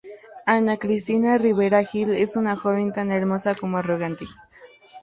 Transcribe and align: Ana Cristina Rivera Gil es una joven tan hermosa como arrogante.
Ana 0.53 0.77
Cristina 0.77 1.37
Rivera 1.37 1.83
Gil 1.83 2.15
es 2.15 2.35
una 2.35 2.55
joven 2.55 2.91
tan 2.91 3.11
hermosa 3.11 3.53
como 3.53 3.77
arrogante. 3.77 4.25